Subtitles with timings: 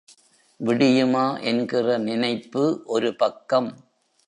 [0.59, 1.41] விடியுமா?
[1.41, 2.83] என்கிற நினைப்பு
[2.85, 3.69] ஒரு பக்கம்.